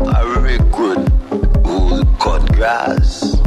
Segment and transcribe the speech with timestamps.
[0.00, 1.08] recruit
[1.66, 3.37] who cut grass.